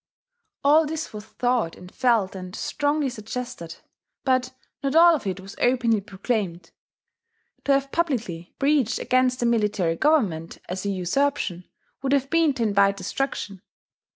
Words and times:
All 0.63 0.87
this 0.87 1.13
was 1.13 1.25
thought 1.25 1.75
and 1.75 1.93
felt 1.93 2.33
and 2.33 2.55
strongly 2.55 3.07
suggested; 3.07 3.75
but 4.25 4.51
not 4.81 4.95
all 4.95 5.13
of 5.13 5.27
it 5.27 5.39
was 5.39 5.53
openly 5.61 6.01
proclaimed. 6.01 6.71
To 7.65 7.73
have 7.73 7.91
publicly 7.91 8.55
preached 8.57 8.97
against 8.97 9.41
the 9.41 9.45
military 9.45 9.95
government 9.97 10.57
as 10.67 10.87
a 10.87 10.89
usurpation 10.89 11.65
would 12.01 12.13
have 12.13 12.31
been 12.31 12.51
to 12.55 12.63
invite 12.63 12.97
destruction. 12.97 13.61